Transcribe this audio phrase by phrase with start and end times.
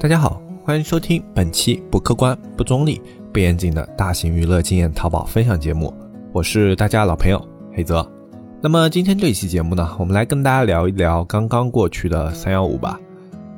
[0.00, 2.98] 大家好，欢迎收听本期不客观、不中立、
[3.30, 5.92] 不严谨的大型娱乐经验淘宝分享节目，
[6.32, 7.38] 我是大家老朋友
[7.76, 8.10] 黑泽。
[8.62, 12.98] 那么今天这一期节目呢，我们来跟大家聊一聊刚刚过去的三幺五吧。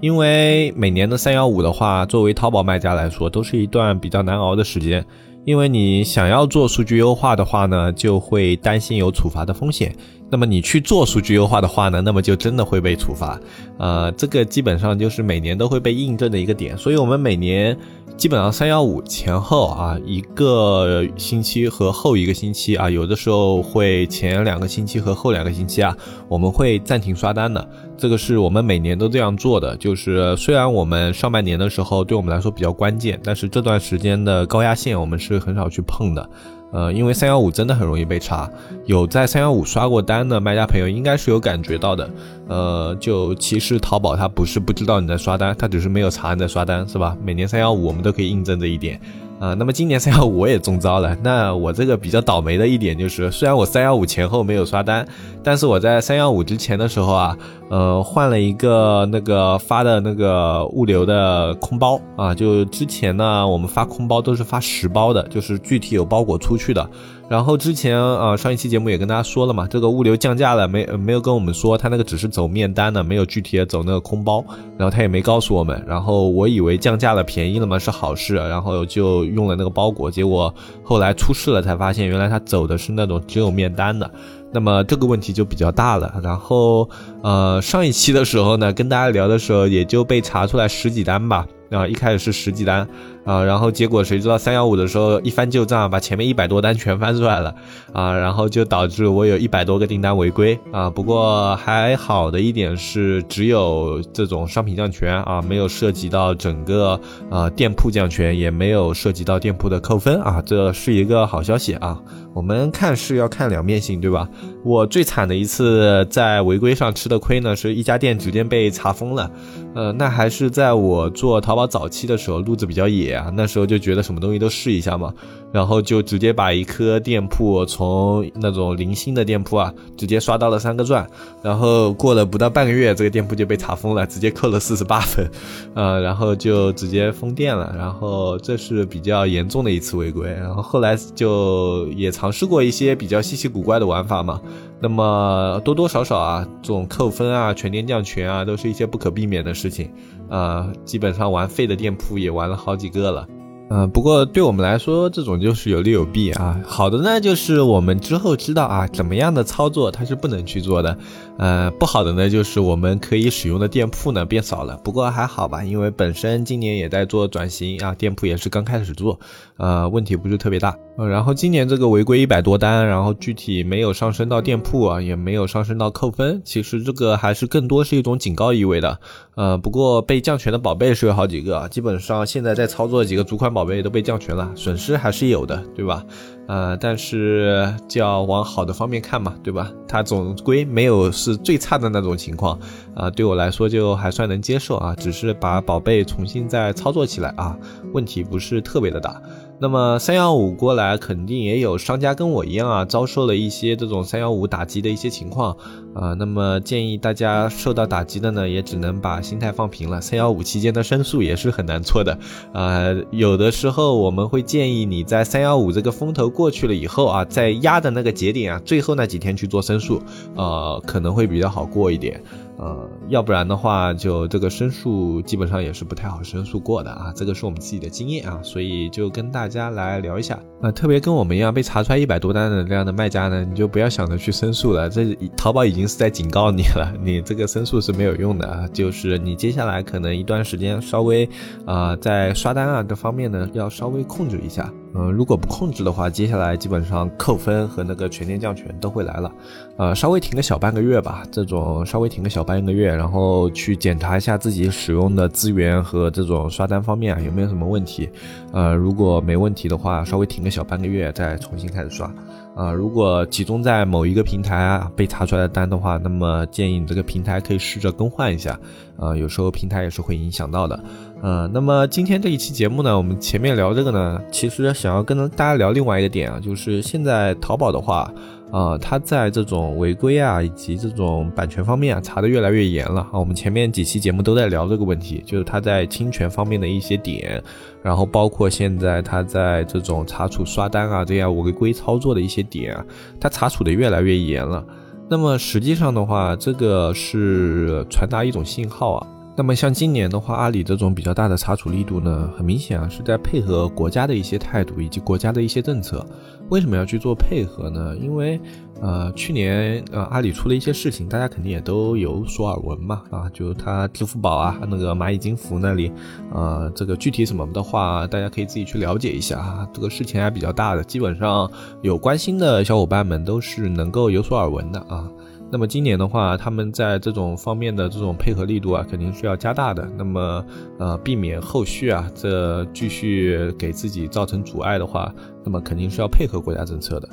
[0.01, 5.07] 因为每年的三幺五的话，作为淘宝卖家来说，都是一段比较难熬的时间。
[5.45, 9.95] 因为你想要做数据优化的话呢，就会担心有处罚的风险。
[10.31, 13.39] 那么你去做数据优化的话呢，那么就真的会被处罚。
[13.77, 16.79] 呃，这个基本上就是每年都会被印证的一个点。
[16.79, 17.77] 所以我们每年
[18.17, 25.97] 基本上三幺五前后啊，一个星期和后一个星期啊，有的时候会前两个星期和后两个星期啊，
[26.29, 27.69] 我们会暂停刷单的。
[27.99, 29.77] 这个是我们每年都这样做的。
[29.77, 36.31] 就是虽然我们上半年的时候对我们来说比较关键，但是这段时间的高压线我们是很少去碰的。
[36.73, 38.51] 呃，因为三幺五真的很容易被查，
[38.87, 42.11] 有在三幺五刷过单的卖家朋友应该是有感觉到的。
[42.49, 47.17] 呃，就其实淘宝它不是不知道你在刷单，它只是没有查你在刷单，是吧？
[47.23, 49.01] 每年三幺五我们都可以印证这一点。
[49.43, 51.17] 啊，那么今年三幺五我也中招了。
[51.21, 55.05] 那我这个比较倒霉的一点就是，虽然我三幺五前后没有刷单，
[55.43, 57.37] 但是我在三幺五之前的时候啊，
[57.69, 62.33] 呃，换了一个那个发的那个物流的空包啊。
[62.33, 66.89] 就之前呢，我们发空包都是发实包的，就是具体有包裹出去的。
[67.29, 74.45] 然后之前啊，上一期节目也跟大家说了嘛，这个物流降价了，没没有跟我们说，他那个只是走面单的，没有具体的走那个空包，
[74.77, 75.83] 然后他也没告诉我们。
[75.87, 84.11] 然后我以为降价了，便宜了嘛是好事，然后就用了那个包裹，结果后来出事了，才发现原来他走的是那种只有面单的，
[84.53, 86.21] 那么这个问题就比较大了。
[86.23, 86.87] 然后
[87.23, 91.47] 呃，上一期的时候呢，跟大家聊的时候也就被查出来十几单吧。
[91.71, 92.87] 啊，一开始是十几单，
[93.25, 97.55] 啊，然后结果谁知道三幺五的时候一翻旧账，把前面一百多单全翻出来了，
[97.93, 112.01] 啊，然后就导致我有一百多个订单违规，啊，不过还好的一点是只有这种商品降权，啊，没有涉及到整个啊店铺降权，也没有涉及到店铺的扣分，啊，这是一个好消息啊。
[112.35, 114.27] 我们看是要看两面性，对吧？
[114.65, 119.31] 我最惨的一次在违规上吃的亏呢，是一家店直接被查封了。
[119.75, 125.13] 呃，那还是在我做淘宝早期的时候，路子比较野啊，那时候就觉得什么东西都试一下嘛。
[125.53, 131.07] 然后就直接把一颗店铺从那种零星的店铺啊，直接刷到了三个钻。
[131.43, 135.31] 然后过了不到半个月，这个店铺就被查封了，直接扣了四十八分，
[135.75, 137.75] 呃，然后就直接封店了。
[137.77, 140.31] 然后这是比较严重的一次违规。
[140.31, 144.41] 然后后来就也尝试过一些比较稀奇古怪的玩法嘛。
[144.83, 149.89] 那么多多少少啊，这种扣分啊、全天降权啊，都是一些不可避免的事情。
[150.29, 153.27] 啊，基本上玩废的店铺也玩了好几个了。
[153.71, 156.61] 嗯，不过对我们来说，这种就是有利有弊啊。
[156.63, 160.99] 好的呢，就是我们之后知道啊，怎么样的操作它是不能去做的。
[161.39, 164.77] 呃，不好的呢，就是我们可以使用的店铺呢变少了。
[164.85, 169.19] 不过还好吧，因为本身今年也在做转型啊，店铺也是刚开始做，
[169.57, 170.77] 呃，问题不是特别大。
[170.99, 179.01] 呃，然后今年这个违规一百多单，然后具体没有上升到店铺啊，也没有上升到扣分，其实这个还是更多是一种警告意味的。
[179.35, 186.05] 呃，不过被降权的宝贝是有好几个，基本上现在在操作的几个主款宝贝都被降权了，损失还是有的，对吧？
[186.47, 189.73] 呃，但是就要往好的方面看嘛，对吧？
[189.89, 192.59] 它总归没有是最差的那种情况，
[192.95, 197.57] 啊，对我来说就还算能接受啊，只是把宝贝重新再操作起来啊，
[197.95, 199.19] 问题不是特别的大。
[199.63, 205.57] 那么三幺五过来，肯定也有商家跟我一样啊，遭受了一些这种三幺五打击的一些情况
[205.95, 206.15] 啊。
[206.19, 210.01] 那么建议大家受到打击的呢，也只能把心态放平了。
[210.01, 212.19] 三幺五期间的申诉也是很难错的
[212.53, 212.89] 啊。
[213.13, 220.03] 有的时候我们会建议你在三幺五这个风头过去了以后啊，在压的那个节点啊，最后那几天去做申诉，
[220.35, 222.21] 呃，可能会比较好过一点。
[222.59, 227.13] 呃，要不然的话，就这个申诉基本上也是不太好申诉过的啊。
[227.15, 230.39] 这个是我们自己的经验啊，所以就跟大家来聊一下。
[230.63, 238.67] 呃，特别跟我们一样被查出来一百多单的这样的卖家呢，你就不要想着去申诉了，这淘宝已经是在警告你了，你这个申诉是没有用的啊。
[238.73, 241.29] 就是你接下来可能一段时间稍微
[241.67, 244.73] 啊，在刷单啊这方面呢，要稍微控制一下。
[244.95, 249.33] 嗯，如果不控制的话，接下来基本上扣分和那个全天降权都会来了。
[249.79, 258.09] 呃，稍微停个小半个月吧，这种稍微停个小半个月，然后去检查一下自己使用的资源和这种刷单方面啊有没有什么问题。
[258.53, 262.09] 呃，如果没问题的话，稍微停个小半个月再重新开始刷。
[262.55, 268.57] 啊，如果集中在某一个平台啊被查出来的单的话，那么建议你这个平台可以试着更换一下。
[268.97, 270.79] 啊，有时候平台也是会影响到的。
[271.23, 278.13] 呃，那么今天这一期节目呢，我们前面聊这个呢，其实想要跟大家聊另外一个点啊，就是现在淘宝的话，
[278.53, 283.19] 啊，它在这种违规啊以及这种版权方面啊查的越来越严了啊。
[283.19, 287.43] 我们前面几期节目都在聊这个问题，就是它在侵权方面的一些点，
[287.83, 292.85] 然后包括现在它在这种查处刷单啊这样违规操作的一些点啊，
[293.19, 294.63] 它查处的越来越严了。
[295.09, 299.07] 那么实际上的话，这个是传达一种信号啊。
[299.35, 306.05] 那么像今年的话，阿里这种比较大的查处力度呢，很明显啊，是在配合国家的一些态度以及国家的一些政策。
[306.51, 307.97] 为什么要去做配合呢？
[307.97, 308.39] 因为，
[308.83, 313.03] 呃，去年呃阿里出了一些事情，大家肯定也都有所耳闻嘛。
[313.11, 315.91] 啊，就他支付宝啊，那个蚂蚁金服那里，
[316.31, 319.67] 呃，这个具体什么的话，大家可以自己去了解一下啊。
[319.73, 321.51] 这个事情还比较大的，基本上
[321.81, 325.09] 有关心的小伙伴们都是能够有所耳闻的啊。
[325.53, 329.87] 那么今年的话，他们在这种方面的这种配合力度啊，肯定是要加大的。
[329.99, 330.43] 那么，
[330.79, 335.15] 呃，避免后续啊，这继续给自己造成阻碍的话，
[335.45, 337.09] 那么肯定是要配合国家政策的。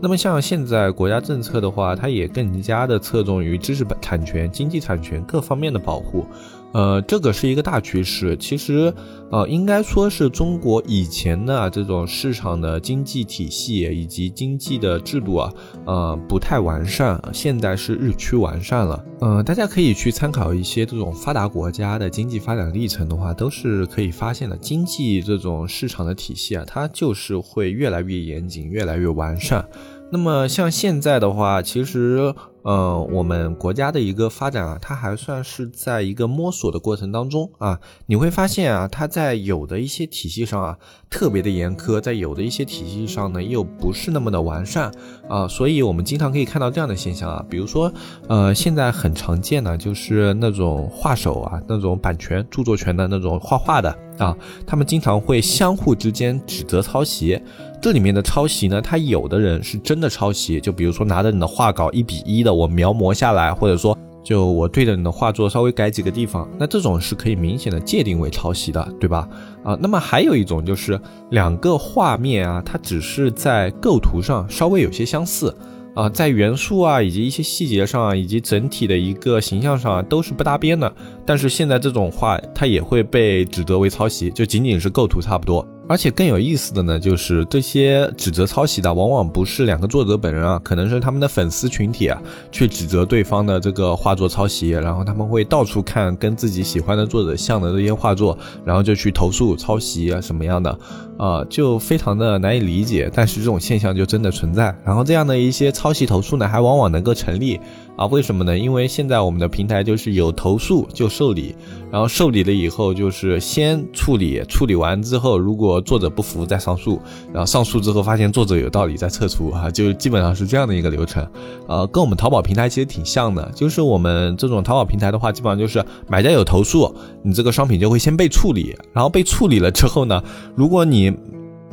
[0.00, 6.26] 那么像现在国家政策的话，它也更加的侧重于知识产权、经济产权各方面的保护。
[6.74, 8.36] 呃，这个是一个大趋势。
[8.36, 8.92] 其实，
[9.30, 15.52] 呃，应该说是中国以前的这种市场的经济体系以及经济的制度啊，
[15.86, 17.22] 呃，不太完善。
[17.32, 19.04] 现在是日趋完善了。
[19.20, 24.56] 嗯，大家可以去参考一些这种发达国家的经济发展历程的话，都是可以发现的。
[24.56, 29.64] 经济这种市场的体系啊，它就是会越来越严谨，越来越完善。
[30.10, 32.34] 那么像现在的话，其实。
[32.64, 37.78] 嗯，我们国家的一个发展啊，它还算是在一个摸索的过程当中啊。
[38.06, 40.78] 你会发现啊，它在有的一些体系上啊，
[41.10, 44.90] 特别的严苛；在有的一些体系上呢，又不是那么的完善
[45.28, 45.46] 啊。
[45.46, 47.92] 所以，我们经常可以看到这样的现象啊，比如说，
[48.28, 54.34] 呃，现在很常见的就是那种画手啊，那种版权、著作权的那种画画的啊，
[54.66, 57.38] 他们经常会相互之间指责抄袭。
[57.84, 69.28] 这里面的抄袭呢，他有的人是真的抄袭，就比如说拿着你的画稿一比一的我描摹下来，或者说就我对着你的画作稍微改几个地方，那这种是可以明显的界定为抄袭的，对吧？
[69.62, 70.98] 啊，那么还有一种就是
[71.28, 75.54] 两个画面啊，它只是在构图上稍微有些相似。
[75.94, 80.92] 啊，在元素啊，以及一些细节上啊，以及整体的一个形象上啊，都是不搭边的。
[81.24, 85.64] 但是现在这种画，它也会被指责为抄袭，就仅仅是构图差不多。
[85.86, 92.20] 而且更有意思的呢，就是这些指责抄袭的，往往不是两个作者本人啊，可能是他们的粉丝群体啊，
[92.50, 100.76] 去指责对方的这个画作抄袭，然后他们会到处看跟自己喜欢的作者像的这些画作，然后就去投诉抄袭啊什么样的，
[101.16, 103.10] 啊，就非常的难以理解。
[103.14, 107.60] 但是这种现象就真的存在，然后这样的一些抄袭投诉呢，还往往能够成立。
[107.96, 108.58] 啊，为什么呢？
[108.58, 111.54] 因为现在我们的平台就是有投诉就受理，
[111.92, 117.00] 然后受理了以后就是先处理，处理完之后，如果作者不服再上诉，
[117.32, 121.24] 然后上诉之后发现作者有道理再撤除啊，就基本上是这样的一个流程。
[121.68, 126.92] 呃，跟我们淘宝平台其实挺像的，就是我们这种淘宝平台的话，基本上就是买家有投诉，
[127.22, 130.20] 你这个商品就会先被处理，然后被处理了之后呢，
[130.56, 131.12] 如果你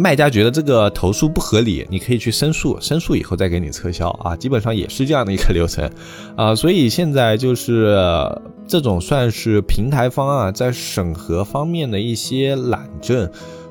[0.01, 5.87] 卖家觉得这个投诉不合理，你可以去申诉，申诉以后再给你撤销啊，基本上也是这样的一个流程，
[6.35, 7.95] 啊，所以现在就是
[8.65, 13.29] 这种算是平台方啊在审核方面的一些懒政，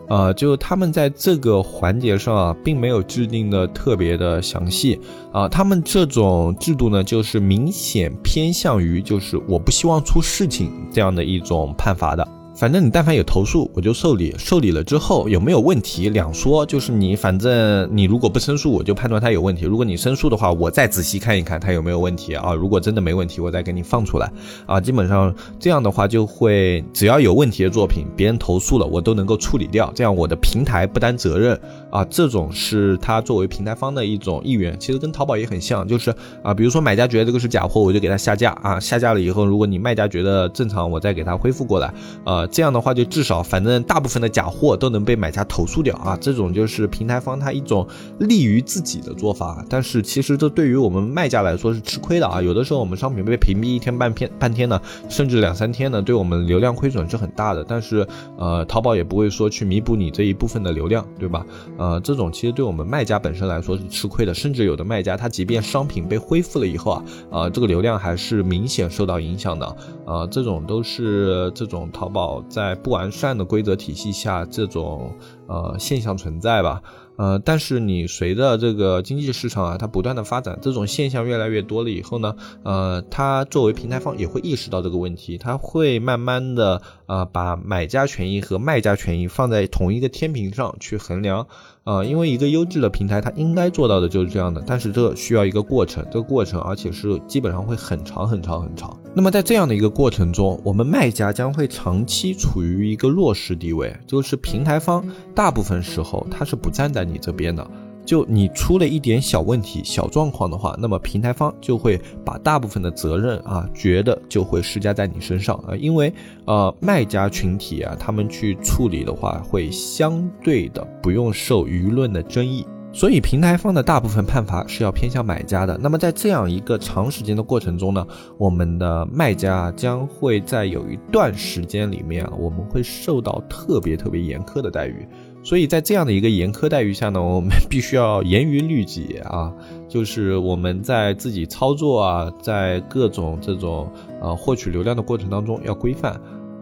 [0.09, 5.01] 啊，就他们在这个环节上啊，并没有制定的特别的详细
[5.33, 12.40] 啊，他们这种制度呢，就是明显偏向于就是我不希望出事情这样的一种判罚的。
[12.61, 14.35] 反正你但凡有投诉，我就受理。
[14.37, 22.53] 受理了之后有没有问题两说，就是你反正你如果不申诉，我就判断它有问题；如果你申诉的话，我再仔细看一看它有没有问题啊。
[22.53, 24.31] 如果真的没问题，我再给你放出来
[24.67, 24.79] 啊。
[24.79, 31.59] 基本上这样的话就会，只要有问题的作品，别人投诉了，我都能够处理掉，这样我的平台不担责任
[31.91, 32.05] 啊。
[32.11, 38.79] 这种是他作为平台方的一种意愿，其实跟淘宝也很像，就是啊，比如说买家觉得这个是假货，我就给他下架啊。
[38.79, 41.91] 下架了以后，如果你卖家觉得正常，我再给他恢复过来，
[42.27, 42.47] 呃。
[42.51, 46.19] 这样的话，就至少反正大部分的假货都能被买家投诉掉啊！
[46.21, 47.87] 这种就是平台方他一种
[48.19, 52.43] 利于自己的做法，但是其实这对于我们卖家来说是吃亏的啊！
[52.43, 57.65] 有的时候我们商品被屏蔽一天半天半天呢，甚至两三天呢，对我们流量亏损是很大的。
[57.65, 61.47] 但是呃，淘宝也不会说去弥补你这一部分的流量，对吧？
[61.79, 70.29] 呃，这种其实对我们卖家本身来说是吃亏的，甚至有的卖家他即便商品被恢复了以后啊，呃，这个流量还是明显受到影响的呃！
[70.33, 72.40] 这种都是这种淘宝。
[72.49, 75.13] 在不完善的规则体系下，这种
[75.47, 76.83] 呃现象存在吧，
[77.17, 91.47] 呃，但是你随着这个经济市场啊，它不断的发展，这种现象越来越多了以后呢，呃，它作为平台方也会意识到这个问题，它会慢慢的呃把买家权益和卖家权益放在同一个天平上去衡量，
[91.85, 98.95] 啊，因为一个优质的平台它应该做到的就是这样的，但是这需要一个过程，这个过程而且是基本上会很长很长很长。
[99.15, 107.67] 那么在这样的一个过程中，我们卖家将会长期处于一个弱势地位，就是平台方大部分时候他是不站在你这边的。
[108.11, 116.13] 就你出了一点小问题、小状况的话，那么平台方就会把大部分的责任啊，觉得就会施加在你身上啊，因为
[116.45, 122.67] 呃卖家群体啊，他们去处理的话，会相对的不用受舆论的争议。
[122.93, 125.79] 所以平台方的大部分判罚是要偏向买家的。
[125.81, 128.05] 那么在这样一个长时间的过程中呢，
[128.37, 135.07] 我们的卖家将会在有一段时间里面啊，我们会受到特别特别严苛的待遇。
[135.43, 139.53] 所以在这样的一个严苛待遇下呢， 我们必须要严于律己啊，
[139.89, 146.21] 就是我们在自己操作啊，在各种这种呃获取流量的过程当中要规范。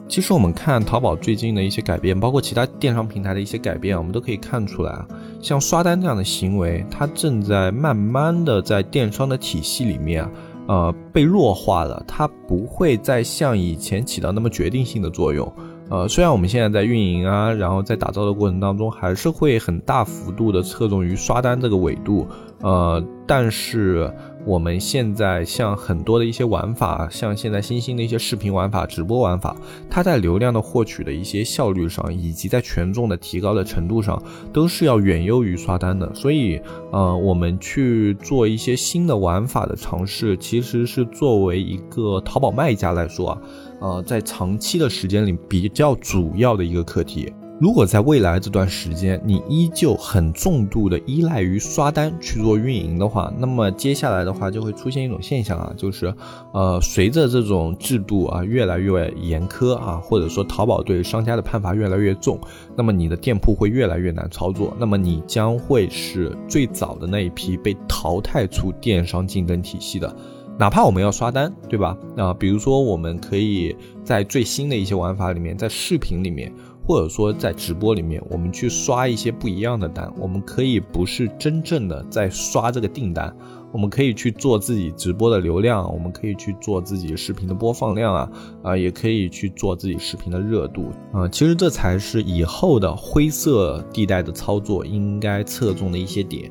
[0.08, 5.06] 其实我们看淘宝最近的一些改变，包括其他电商平台的一些改变，我们都可以看出来啊，
[5.42, 10.30] 像刷单这样的行为，它正在慢慢的在电商的体系里面啊，
[10.68, 15.52] 呃，被弱化了，它不会再像以前起到那么决定性的作用。
[15.90, 22.26] 呃，虽然我们现在在运营啊，然后在打造的过程当中，还是会很大幅度的侧重于刷单这个维度，
[22.60, 24.12] 呃，但是。
[24.48, 29.54] 我们现在像很多的一些玩法，像现在新兴的一些视频玩法、直播玩法，
[29.90, 36.10] 它在流量的获取的一些效率上，以及在权重的提高的程度上，都是要远优于刷单的。
[36.14, 36.58] 所以，
[36.90, 43.42] 呃，我们去做一些新的玩法的尝试，其实是作为一个淘宝卖家来说啊，
[43.82, 47.30] 呃，在长期的时间里比较主要的一个课题。
[47.60, 56.14] 如果在未来这段时间你依旧很重度的依赖于刷单去做运营的话，那么接下来的话就会出现一种现象啊，就是，
[56.52, 62.38] 呃，随着这种制度啊越来越严苛啊，或者说淘宝对商家的判罚越来越重，
[62.76, 70.14] 那么你的店铺会越来越难操作，那么你将会是最早的那一批被淘汰出电商竞争体系的。
[70.60, 71.96] 哪怕我们要刷单，对吧？
[72.16, 76.52] 啊，比如说我们可以在最新的一些玩法里面，在视频里面。
[76.88, 83.30] 或者说在直播里面，我们去刷一些不一样的单，我们可以不是真正的在刷这个订单，
[83.70, 88.30] 我们可以去做自己直播的流量，我们可以去做自己视频的播放量啊，
[88.62, 96.50] 啊，也可以去做自己视频的热度啊，其实这才是以后的灰色地带的操作应该侧重的一些点。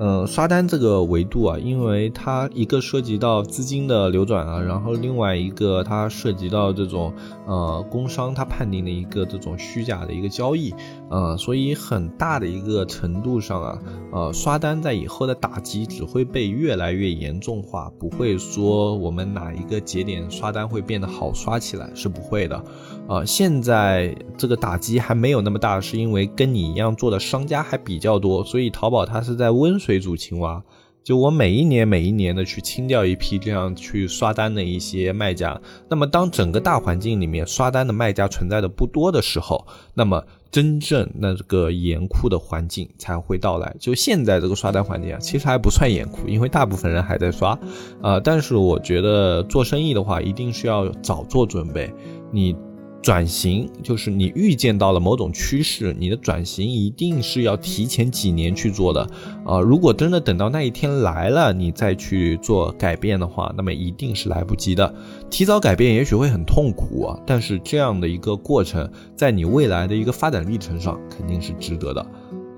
[0.00, 7.12] 嗯，刷单这个维度啊，因为它一个涉及到资金的流转啊，然后另外一个它涉及到这种
[7.46, 10.72] 呃工商它判定的一个这种虚假的一个交易，
[11.10, 13.78] 呃，所以很大的一个程度上啊，
[14.12, 22.62] 呃，刷单在以后的打击只会被越来越严重化，不会说我们哪一个节点刷单会变得好刷起来，是不会的。
[23.08, 30.62] 呃，现在这个打击还没有那么大，是因为跟你一样做的商家还比较多，所以淘宝它是在温水水煮青蛙。
[31.02, 43.74] 就我每一年每一年的去清掉一批这样去刷单的一些卖家，那么当整个大环境里面刷单的卖家存在的不多的时候，那么真正那个严酷的环境才会到来。
[43.80, 47.58] 就现在这个刷单环境啊，其实还不算严酷，因为大部分人还在刷，
[48.02, 51.90] 啊，但是我觉得做生意的话，一定是要早做准备，
[52.30, 52.54] 你。
[53.00, 59.08] 转型就是你预见到了某种趋势，你的转型一定是要提前几年去做的
[59.46, 59.60] 啊！
[59.60, 64.92] 如果真的等到那一天来了，你再去做改变的话，那么一定是来不及的。
[65.30, 72.04] 提早改变也许会很痛苦啊，但是这样的一个过程，在你未来的一个发展历程上肯定是值得的。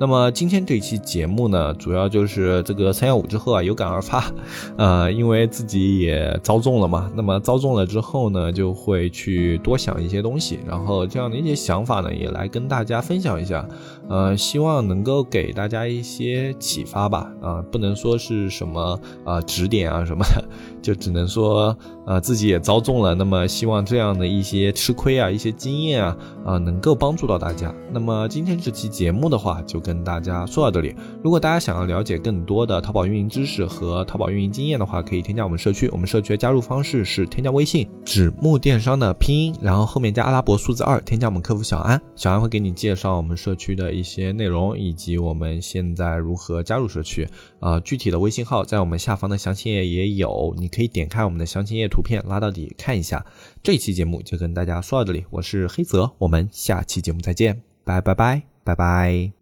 [0.00, 4.32] 那么今天这期节目呢，主要就是这个三幺五之后啊，有感而发，
[4.78, 7.12] 呃，因为自己也遭中了嘛。
[7.14, 13.68] 那么遭中了之后呢，就会去多想一些东西，然后这样的一些想法呢，也来跟大家分享一下，
[14.08, 17.30] 呃，希望能够给大家一些启发吧。
[17.42, 20.42] 啊，不能说是什么啊指点啊什么的，
[20.80, 21.76] 就只能说
[22.06, 23.14] 呃自己也遭中了。
[23.14, 26.16] 那么希望这样的一些吃亏啊，一些经验啊，
[26.46, 27.70] 啊能够帮助到大家。
[27.92, 35.88] 那么今天这期节目的话，就跟跟大家说到这里，如果大家想要了解更多的淘宝运营知识和淘宝运营经验的话，可以添加我们社区。
[35.88, 47.26] 我们社区的加入方式是添加微信“纸木电商”的拼音，然后后面加阿拉伯数字二，添加我们客服小安，小安会给你介绍我们社区的一些内容，以及我们现在如何加入社区。
[47.58, 53.26] 啊，具体的微信号在我们下方的详情页也有，你可以点开我们的详情页图片拉到底看一下。
[53.60, 59.39] 这期节目就跟大家说到这里，我是黑泽，我们下期节目再见，拜拜拜拜拜。